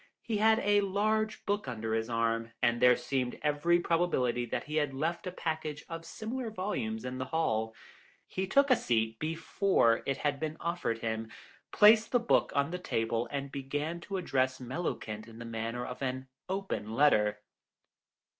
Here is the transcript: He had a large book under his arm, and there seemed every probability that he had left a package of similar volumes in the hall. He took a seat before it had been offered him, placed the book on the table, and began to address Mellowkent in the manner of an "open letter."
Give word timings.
He 0.23 0.37
had 0.37 0.57
a 0.61 0.81
large 0.81 1.45
book 1.45 1.67
under 1.67 1.93
his 1.93 2.09
arm, 2.09 2.53
and 2.59 2.81
there 2.81 2.95
seemed 2.95 3.37
every 3.43 3.79
probability 3.79 4.47
that 4.47 4.63
he 4.63 4.77
had 4.77 4.95
left 4.95 5.27
a 5.27 5.31
package 5.31 5.85
of 5.87 6.05
similar 6.05 6.49
volumes 6.49 7.05
in 7.05 7.19
the 7.19 7.25
hall. 7.25 7.75
He 8.25 8.47
took 8.47 8.71
a 8.71 8.75
seat 8.75 9.19
before 9.19 10.01
it 10.07 10.17
had 10.17 10.39
been 10.39 10.57
offered 10.59 10.97
him, 11.01 11.27
placed 11.71 12.09
the 12.13 12.19
book 12.19 12.51
on 12.55 12.71
the 12.71 12.79
table, 12.79 13.27
and 13.29 13.51
began 13.51 13.99
to 14.01 14.17
address 14.17 14.59
Mellowkent 14.59 15.27
in 15.27 15.37
the 15.37 15.45
manner 15.45 15.85
of 15.85 16.01
an 16.01 16.27
"open 16.49 16.95
letter." 16.95 17.39